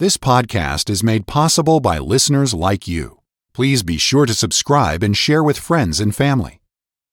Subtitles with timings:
[0.00, 3.18] This podcast is made possible by listeners like you.
[3.52, 6.60] Please be sure to subscribe and share with friends and family.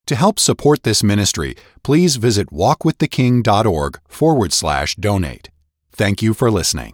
[0.05, 5.49] To help support this ministry, please visit walkwiththeking.org forward slash donate.
[5.93, 6.93] Thank you for listening.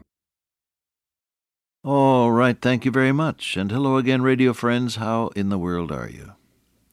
[1.83, 3.57] All right, thank you very much.
[3.57, 4.95] And hello again, radio friends.
[4.95, 6.35] How in the world are you?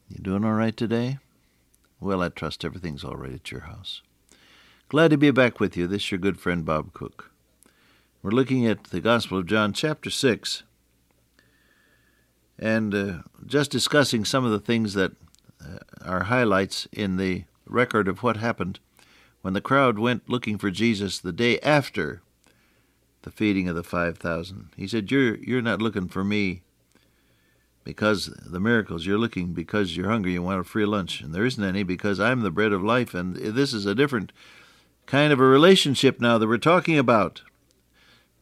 [0.08, 1.18] You doing all right today?
[2.00, 4.02] Well, I trust everything's all right at your house.
[4.88, 5.86] Glad to be back with you.
[5.86, 7.30] This is your good friend Bob Cook.
[8.20, 10.64] We're looking at the Gospel of John, chapter 6,
[12.58, 13.12] and uh,
[13.46, 15.12] just discussing some of the things that
[15.64, 18.80] uh, are highlights in the record of what happened
[19.42, 22.20] when the crowd went looking for Jesus the day after
[23.22, 24.70] the feeding of the 5,000.
[24.76, 26.62] He said, you're, you're not looking for me
[27.84, 29.06] because the miracles.
[29.06, 30.32] You're looking because you're hungry.
[30.32, 31.20] You want a free lunch.
[31.20, 33.14] And there isn't any because I'm the bread of life.
[33.14, 34.32] And this is a different
[35.06, 37.42] kind of a relationship now that we're talking about.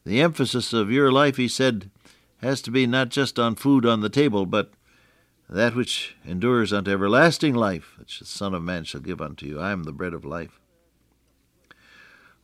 [0.07, 1.91] The emphasis of your life, he said,
[2.37, 4.71] has to be not just on food on the table, but
[5.49, 9.59] that which endures unto everlasting life, which the Son of Man shall give unto you.
[9.59, 10.61] I am the bread of life.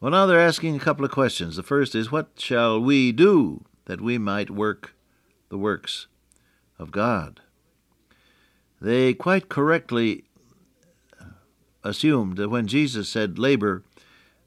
[0.02, 1.56] Well, now they're asking a couple of questions.
[1.56, 4.94] The first is, What shall we do that we might work
[5.48, 6.08] the works
[6.78, 7.40] of God?
[8.82, 10.26] They quite correctly
[11.82, 13.86] assumed that when Jesus said, Labor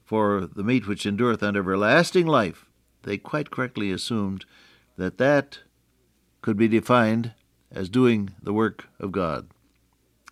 [0.05, 2.66] for the meat which endureth unto everlasting life,
[3.07, 4.45] they quite correctly assumed
[4.97, 5.59] that that
[6.41, 7.31] could be defined
[7.71, 9.47] as doing the work of God,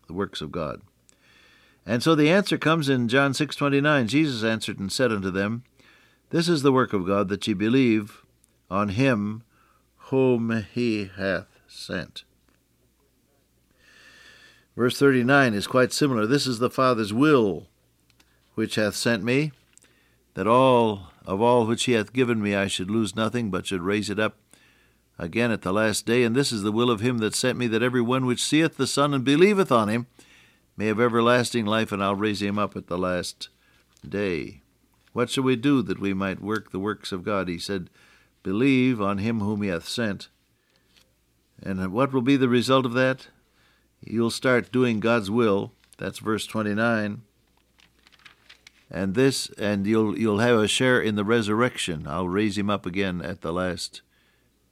[0.07, 0.81] the works of God.
[1.85, 4.07] And so the answer comes in John 6:29.
[4.07, 5.63] Jesus answered and said unto them,
[6.31, 8.23] This is the work of God that ye believe
[8.69, 9.43] on him
[10.09, 12.25] whom he hath sent.
[14.75, 16.27] Verse 39 is quite similar.
[16.27, 17.67] This is the Father's will
[18.55, 19.51] which hath sent me,
[20.33, 23.81] that all of all which he hath given me I should lose nothing, but should
[23.81, 24.37] raise it up
[25.17, 26.23] again at the last day.
[26.23, 28.77] And this is the will of him that sent me, that every one which seeth
[28.77, 30.07] the Son and believeth on him
[30.77, 33.49] may have everlasting life, and I'll raise him up at the last
[34.07, 34.61] day.
[35.13, 37.47] What shall we do that we might work the works of God?
[37.47, 37.89] He said,
[38.43, 40.27] Believe on him whom he hath sent.
[41.63, 43.29] And what will be the result of that?
[44.01, 45.71] You'll start doing God's will.
[45.97, 47.21] That's verse 29
[48.89, 52.05] and this and you'll you'll have a share in the resurrection.
[52.07, 54.01] I'll raise him up again at the last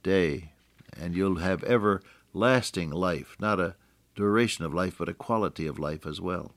[0.02, 0.52] day
[0.96, 3.74] and you'll have everlasting life not a
[4.14, 6.52] duration of life but a quality of life as well.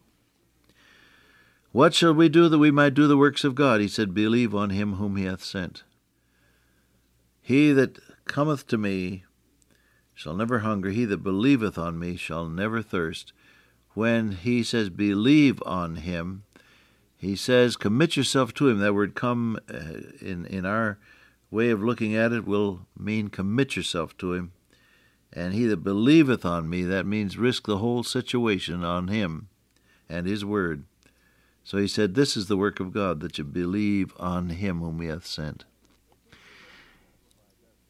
[1.72, 3.82] What shall we do that we might do the works of god?
[3.82, 5.84] He said believe on him whom he hath sent.
[7.42, 9.24] He that cometh to me
[10.14, 10.90] shall never hunger.
[10.90, 13.32] He that believeth on me shall never thirst.
[13.94, 16.44] When he says believe on him
[17.18, 18.80] he says, commit yourself to him.
[18.80, 21.00] That word come uh, in, in our
[21.50, 24.52] way of looking at it will mean commit yourself to him.
[25.34, 29.50] And he that believeth on me, that means risk the whole situation on him
[30.08, 30.86] and his word.
[31.64, 35.02] So he said, This is the work of God, that you believe on him whom
[35.02, 35.66] he hath sent.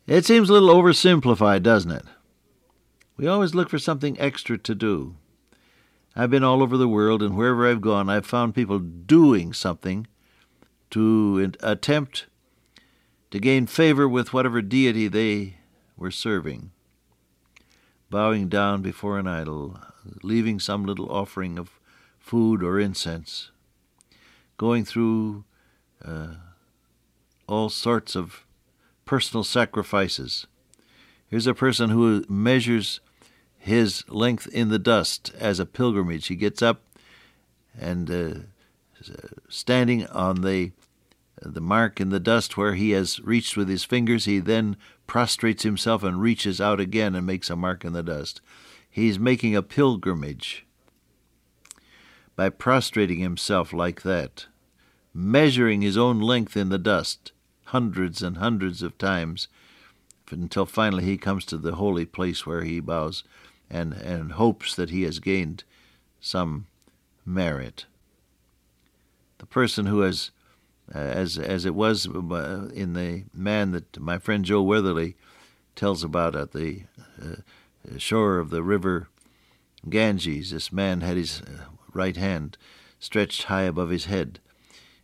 [0.07, 2.05] It seems a little oversimplified, doesn't it?
[3.17, 5.15] We always look for something extra to do.
[6.19, 10.07] I've been all over the world, and wherever I've gone, I've found people doing something
[10.89, 12.25] to attempt
[13.29, 15.57] to gain favor with whatever deity they
[15.95, 16.71] were serving.
[18.09, 19.79] Bowing down before an idol,
[20.23, 21.79] leaving some little offering of
[22.17, 23.51] food or incense,
[24.57, 25.43] going through
[26.03, 26.33] uh,
[27.47, 28.43] all sorts of
[29.05, 30.47] personal sacrifices.
[31.27, 33.01] Here's a person who measures
[33.67, 36.27] his length in the dust as a pilgrimage.
[36.27, 36.81] He gets up
[37.79, 38.33] and uh,
[39.49, 40.71] standing on the
[41.39, 44.75] the mark in the dust where he has reached with his fingers, he then
[45.05, 48.41] prostrates himself and reaches out again and makes a mark in the dust.
[48.89, 50.65] He's making a pilgrimage
[52.35, 54.47] by prostrating himself like that,
[55.13, 57.33] measuring his own length in the dust
[57.65, 59.47] hundreds and hundreds of times
[60.31, 63.23] until finally he comes to the holy place where he bows
[63.69, 65.63] and, and hopes that he has gained
[66.19, 66.67] some
[67.25, 67.85] merit.
[69.39, 70.31] The person who has,
[70.93, 75.15] uh, as, as it was uh, in the man that my friend Joe Weatherly
[75.75, 76.83] tells about at the
[77.21, 77.35] uh,
[77.97, 79.09] shore of the river
[79.89, 82.57] Ganges, this man had his uh, right hand
[82.99, 84.39] stretched high above his head,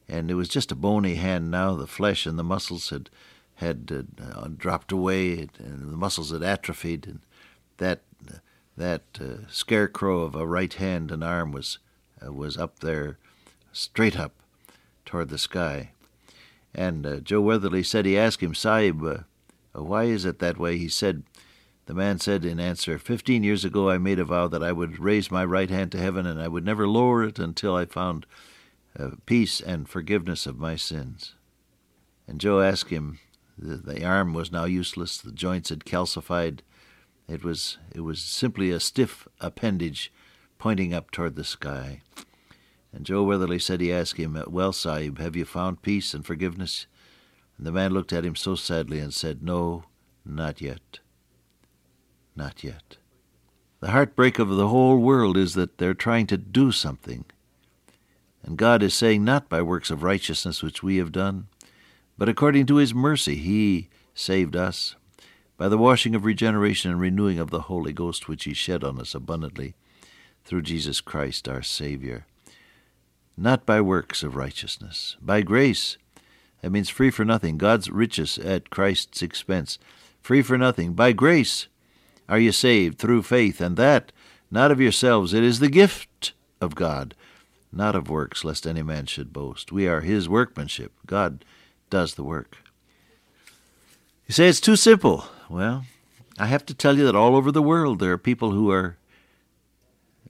[0.10, 1.76] and it was just a bony hand now.
[1.76, 3.10] The flesh and the muscles had
[3.56, 7.20] had uh, dropped away, and the muscles had atrophied, and
[7.78, 8.02] that
[8.78, 11.80] that uh, scarecrow of a right hand and arm was
[12.26, 13.18] uh, was up there,
[13.72, 14.34] straight up
[15.06, 15.92] toward the sky,
[16.74, 19.18] And uh, Joe Weatherly said he asked him, Sahib, uh,
[19.74, 20.78] why is it that way?
[20.78, 21.24] He said,
[21.86, 25.00] the man said in answer, Fifteen years ago I made a vow that I would
[25.00, 28.26] raise my right hand to heaven and I would never lower it until I found
[28.98, 31.36] uh, peace and forgiveness of my sins.
[32.28, 33.20] And Joe asked him,
[33.58, 36.60] the, the arm was now useless, the joints had calcified.
[37.28, 40.12] It was, it was simply a stiff appendage
[40.58, 42.02] pointing up toward the sky.
[42.94, 46.86] And Joe Weatherly said he asked him, Well, Sahib, have you found peace and forgiveness?
[47.58, 49.86] And the man looked at him so sadly and said, No,
[50.26, 51.00] not yet.
[52.36, 52.98] Not yet.
[53.80, 57.26] The heartbreak of the whole world is that they're trying to do something.
[58.44, 61.48] And God is saying, Not by works of righteousness which we have done,
[62.18, 64.96] but according to his mercy he saved us,
[65.64, 69.00] by the washing of regeneration and renewing of the Holy Ghost which he shed on
[69.00, 69.76] us abundantly
[70.44, 72.26] through Jesus Christ our Savior.
[73.38, 75.98] Not by works of righteousness, by grace.
[76.60, 79.80] That means free for nothing, God's riches at Christ's expense.
[80.20, 81.70] Free for nothing, by grace
[82.28, 84.12] are you saved through faith, and that
[84.52, 85.34] not of yourselves.
[85.34, 87.16] It is the gift of God,
[87.72, 89.72] not of works, lest any man should boast.
[89.72, 90.92] We are his workmanship.
[91.08, 91.46] God
[91.90, 92.58] does the work.
[94.28, 95.24] You say it's too simple.
[95.50, 95.86] Well,
[96.38, 98.98] I have to tell you that all over the world there are people who are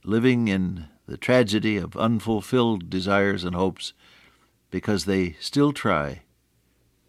[0.04, 3.94] living in the tragedy of unfulfilled desires and hopes
[4.72, 6.22] because they still try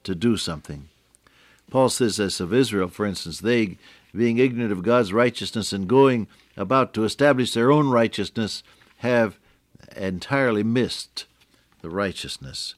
[0.04, 0.88] to do something.
[1.70, 3.78] Paul says this of Israel, for instance, they
[4.14, 8.62] being ignorant of God's righteousness and going about to establish their own righteousness,
[8.98, 9.38] have
[9.96, 11.26] entirely missed
[11.82, 12.74] the righteousness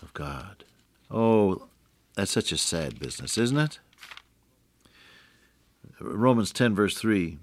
[0.00, 0.64] of God.
[1.10, 1.68] Oh,
[2.14, 3.78] that's such a sad business, isn't it?
[6.00, 7.38] Romans 10, verse 3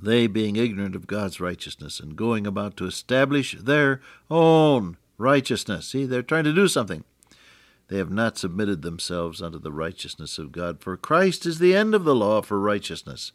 [0.00, 4.00] They, being ignorant of God's righteousness and going about to establish their
[4.30, 5.88] own righteousness.
[5.88, 7.04] See, they're trying to do something.
[7.88, 10.80] They have not submitted themselves unto the righteousness of God.
[10.80, 13.32] For Christ is the end of the law for righteousness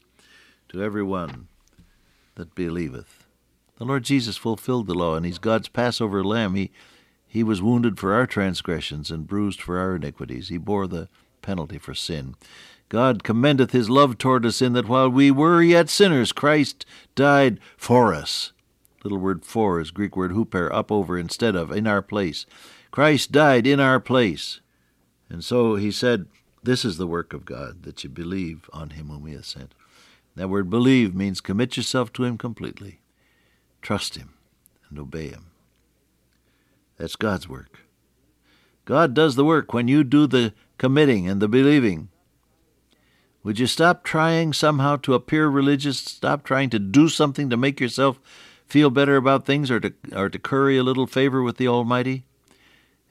[0.69, 1.47] to every one
[2.35, 3.25] that believeth.
[3.77, 6.55] The Lord Jesus fulfilled the law, and He's God's Passover lamb.
[6.55, 6.71] He,
[7.27, 10.49] he was wounded for our transgressions and bruised for our iniquities.
[10.49, 11.09] He bore the
[11.43, 12.35] penalty for sin.
[12.89, 16.85] God commendeth His love toward us in that while we were yet sinners, Christ
[17.15, 18.53] died for us.
[19.03, 22.45] Little word for is Greek word huper, up over instead of, in our place.
[22.91, 24.61] Christ died in our place.
[25.29, 26.27] And so he said,
[26.63, 29.73] This is the work of God, that you believe on him whom he has sent.
[30.35, 33.01] That word believe means commit yourself to him completely.
[33.81, 34.33] Trust him
[34.89, 35.47] and obey him.
[36.97, 37.79] That's God's work.
[38.85, 42.09] God does the work when you do the committing and the believing.
[43.47, 45.99] Would you stop trying somehow to appear religious?
[45.99, 48.19] Stop trying to do something to make yourself
[48.67, 52.25] feel better about things or to, or to curry a little favor with the Almighty?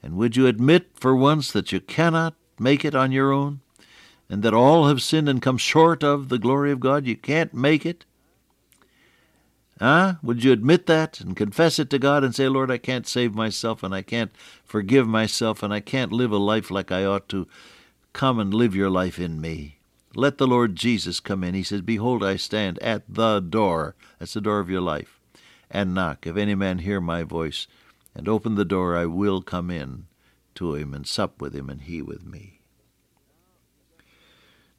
[0.03, 3.61] And would you admit for once that you cannot make it on your own?
[4.29, 7.07] And that all have sinned and come short of the glory of God?
[7.07, 8.05] You can't make it?
[9.79, 10.17] Huh?
[10.21, 13.33] Would you admit that and confess it to God and say, Lord, I can't save
[13.33, 14.29] myself and I can't
[14.63, 17.47] forgive myself and I can't live a life like I ought to?
[18.13, 19.76] Come and live your life in me.
[20.19, 21.53] Let the Lord Jesus come in.
[21.53, 23.93] He says, Behold, I stand at the door.
[24.17, 25.19] That's the door of your life.
[25.69, 26.25] And knock.
[26.25, 27.67] If any man hear my voice
[28.15, 30.07] and open the door, I will come in
[30.55, 32.61] to him and sup with him and he with me.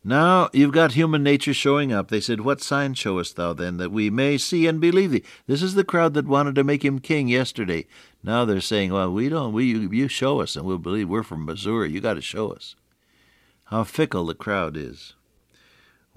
[0.03, 2.09] Now you've got human nature showing up.
[2.09, 5.23] They said, What sign showest thou then, that we may see and believe thee?
[5.47, 7.87] This is the crowd that wanted to make him king yesterday.
[8.25, 11.09] Now they're saying, Well, we don't, we, you, you show us and we'll believe.
[11.09, 11.93] We're from Missouri.
[11.93, 12.75] You got to show us.
[13.67, 15.15] How fickle the crowd is.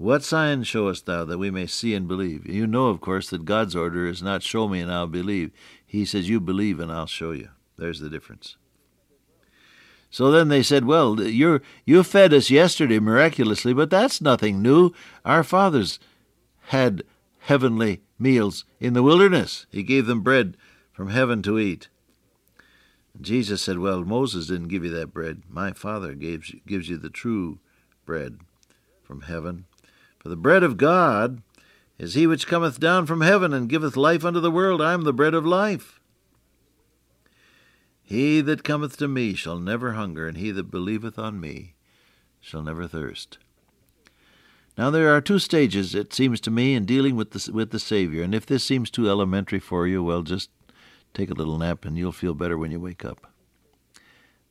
[0.02, 2.44] What sign showest thou that we may see and believe?
[2.44, 5.52] You know, of course, that God's order is not show me and I'll believe.
[5.86, 7.50] He says, You believe and I'll show you.
[7.78, 8.56] There's the difference.
[10.10, 14.92] So then they said, Well, you you fed us yesterday miraculously, but that's nothing new.
[15.24, 16.00] Our fathers
[16.70, 17.04] had
[17.38, 19.66] heavenly meals in the wilderness.
[19.70, 20.56] He gave them bread
[20.90, 21.86] from heaven to eat.
[23.20, 25.42] Jesus said, Well, Moses didn't give you that bread.
[25.48, 27.60] My Father gives, gives you the true
[28.04, 28.38] bread
[29.04, 29.66] from heaven.
[30.22, 31.42] For the bread of God
[31.98, 34.80] is he which cometh down from heaven and giveth life unto the world.
[34.80, 35.98] I am the bread of life.
[38.04, 41.74] He that cometh to me shall never hunger, and he that believeth on me
[42.40, 43.38] shall never thirst.
[44.78, 47.80] Now there are two stages, it seems to me, in dealing with the, with the
[47.80, 50.50] Savior, and if this seems too elementary for you, well, just
[51.14, 53.26] take a little nap and you'll feel better when you wake up.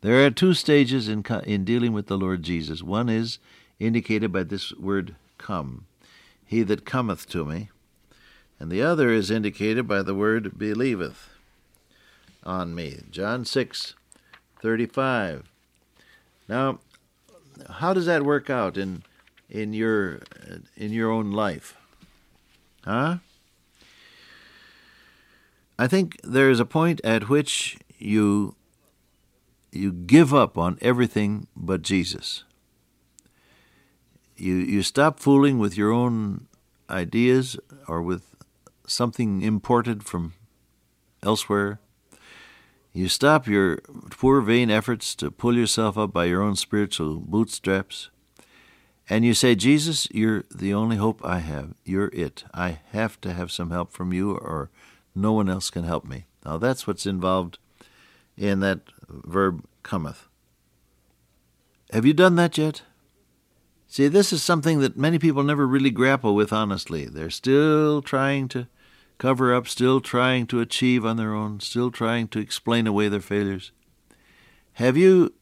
[0.02, 2.84] There are two stages in, in dealing with the Lord Jesus.
[2.84, 3.40] One is
[3.80, 5.86] indicated by this word come
[6.52, 7.70] he that cometh to me,
[8.60, 11.30] and the other is indicated by the word believeth
[12.44, 13.00] on me.
[13.10, 13.96] John 6
[14.62, 15.50] 35.
[16.50, 16.80] Now,
[17.70, 19.04] how does that work out in
[19.50, 21.78] in your uh, in your own life?
[22.84, 23.20] Huh?
[25.80, 28.56] I think there is a point at which you
[29.72, 32.44] you give up on everything but Jesus.
[34.42, 36.48] You you stop fooling with your own
[36.90, 38.36] ideas or with
[38.88, 40.34] something imported from
[41.22, 41.80] elsewhere.
[42.92, 43.78] You stop your
[44.10, 48.10] poor vain efforts to pull yourself up by your own spiritual bootstraps.
[49.08, 51.76] And you say, Jesus, you're the only hope I have.
[51.86, 52.44] You're it.
[52.52, 54.72] I have to have some help from you, or
[55.14, 56.26] no one else can help me.
[56.44, 57.60] Now, that's what's involved
[58.38, 60.28] in that verb cometh.
[61.92, 62.82] Have you done that yet?
[63.92, 67.04] See, this is something that many people never really grapple with honestly.
[67.08, 68.68] They're still trying to
[69.18, 73.20] cover up, still trying to achieve on their own, still trying to explain away their
[73.20, 73.74] failures.
[74.76, 75.34] Have you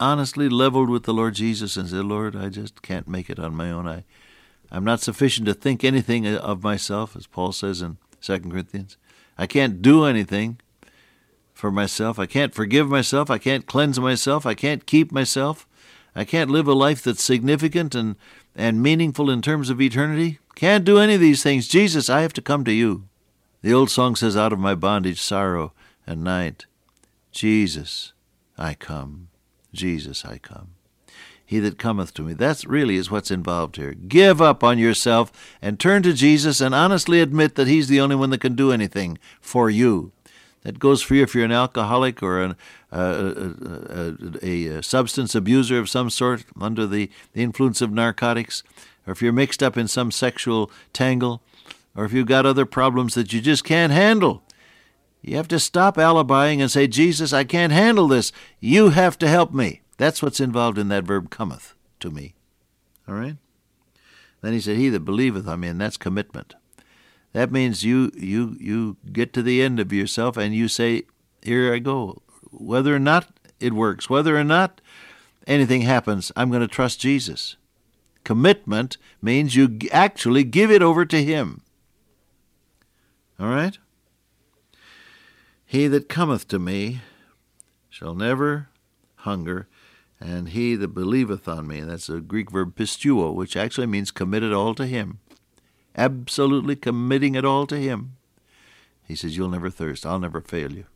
[0.00, 3.54] honestly leveled with the Lord Jesus and said, Lord, I just can't make it on
[3.54, 3.86] my own.
[3.86, 4.04] I,
[4.70, 8.96] I'm not sufficient to think anything of myself, as Paul says in 2 Corinthians.
[9.36, 10.60] I can't do anything
[11.52, 12.18] for myself.
[12.18, 13.28] I can't forgive myself.
[13.28, 14.46] I can't cleanse myself.
[14.46, 15.67] I can't keep myself.
[16.18, 18.16] I can't live a life that's significant and,
[18.56, 20.40] and meaningful in terms of eternity.
[20.56, 21.68] Can't do any of these things.
[21.68, 23.04] Jesus, I have to come to you.
[23.62, 25.72] The old song says, Out of my bondage, sorrow,
[26.08, 26.66] and night,
[27.30, 28.14] Jesus,
[28.58, 29.28] I come.
[29.72, 30.70] Jesus, I come.
[31.46, 32.32] He that cometh to me.
[32.32, 33.94] That really is what's involved here.
[33.94, 35.30] Give up on yourself
[35.62, 38.72] and turn to Jesus and honestly admit that He's the only one that can do
[38.72, 40.10] anything for you.
[40.62, 42.56] That goes for you if you're an alcoholic or an,
[42.92, 48.62] uh, a, a, a, substance abuser of some sort under the, the influence of narcotics,
[49.06, 51.40] or if you're mixed up in some sexual tangle,
[51.94, 54.42] or if you've got other problems that you just can't handle.
[55.22, 58.32] You have to stop alibying and say, Jesus, I can't handle this.
[58.60, 59.82] You have to help me.
[59.96, 62.34] That's what's involved in that verb cometh to me.
[63.08, 63.36] All right?
[64.40, 66.54] Then he said, He that believeth on me, and that's commitment.
[67.32, 71.02] That means you you you get to the end of yourself and you say,
[71.42, 73.28] "Here I go." Whether or not
[73.60, 74.80] it works, whether or not
[75.46, 77.56] anything happens, I'm going to trust Jesus.
[78.24, 81.62] Commitment means you actually give it over to him.
[83.38, 83.78] All right?
[85.64, 87.00] He that cometh to me
[87.90, 88.68] shall never
[89.16, 89.68] hunger,
[90.20, 94.52] and he that believeth on me, that's a Greek verb pistuo, which actually means committed
[94.52, 95.20] all to him
[95.98, 98.16] absolutely committing it all to Him,
[99.06, 100.06] He says, You'll never thirst.
[100.06, 100.86] I'll never fail you.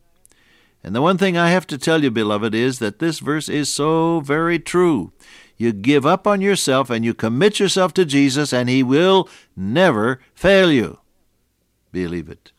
[0.83, 3.69] And the one thing I have to tell you, beloved, is that this verse is
[3.69, 5.13] so very true.
[5.55, 10.19] You give up on yourself and you commit yourself to Jesus, and He will never
[10.33, 10.99] fail you.
[11.91, 12.51] Believe it.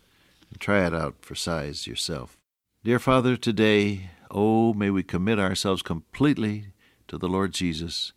[0.50, 2.36] And try it out for size yourself.
[2.82, 6.68] Dear Father, today, oh, may we commit ourselves completely
[7.08, 8.12] to the Lord Jesus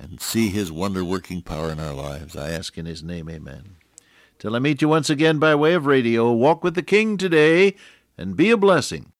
[0.00, 2.34] and see his wonder working power in our lives.
[2.36, 3.76] I ask in his name, amen.
[4.38, 7.76] Till I meet you once again by way of radio, walk with the King today
[8.16, 9.12] and be a blessing.